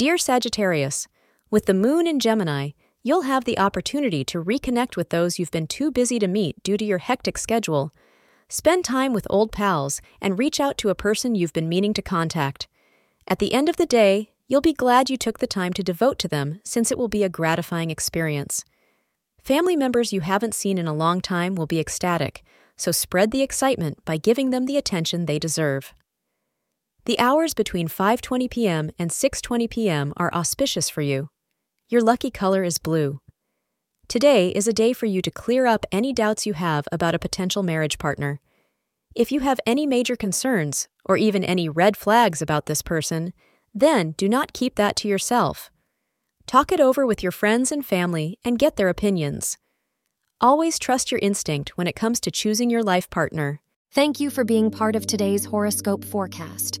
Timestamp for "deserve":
25.38-25.92